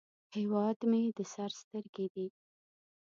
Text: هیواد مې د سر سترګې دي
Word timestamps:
هیواد 0.35 0.77
مې 0.89 1.01
د 1.17 1.19
سر 1.33 1.49
سترګې 1.61 2.07
دي 2.13 2.27